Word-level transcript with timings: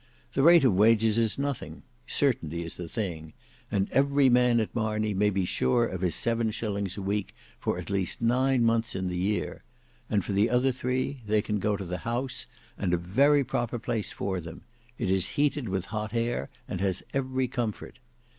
The 0.33 0.41
rate 0.41 0.63
of 0.63 0.73
wages 0.73 1.19
is 1.19 1.37
nothing: 1.37 1.83
certainty 2.07 2.63
is 2.63 2.75
the 2.75 2.87
thing; 2.87 3.33
and 3.69 3.87
every 3.91 4.29
man 4.29 4.59
at 4.59 4.73
Marney 4.73 5.13
may 5.13 5.29
be 5.29 5.45
sure 5.45 5.85
of 5.85 6.01
his 6.01 6.15
seven 6.15 6.49
shillings 6.49 6.97
a 6.97 7.03
week 7.03 7.33
for 7.59 7.77
at 7.77 7.91
least 7.91 8.19
nine 8.19 8.63
months 8.63 8.95
in 8.95 9.09
the 9.09 9.15
year; 9.15 9.61
and 10.09 10.25
for 10.25 10.33
the 10.33 10.49
other 10.49 10.71
three, 10.71 11.21
they 11.27 11.43
can 11.43 11.59
go 11.59 11.77
to 11.77 11.85
the 11.85 11.99
House, 11.99 12.47
and 12.79 12.95
a 12.95 12.97
very 12.97 13.43
proper 13.43 13.77
place 13.77 14.11
for 14.11 14.41
them; 14.41 14.63
it 14.97 15.11
is 15.11 15.27
heated 15.37 15.69
with 15.69 15.85
hot 15.93 16.15
air, 16.15 16.49
and 16.67 16.81
has 16.81 17.03
every 17.13 17.47
comfort. 17.47 17.99